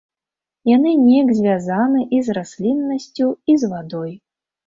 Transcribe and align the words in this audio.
Яны 0.69 0.93
неяк 1.01 1.29
звязаны 1.39 2.01
і 2.19 2.23
з 2.29 2.35
расліннасцю, 2.37 3.27
і 3.55 3.59
з 3.65 3.73
вадой. 3.75 4.11